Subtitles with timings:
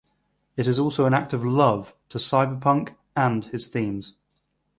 [0.57, 4.15] It is also an act of love to cyberpunk and his themes.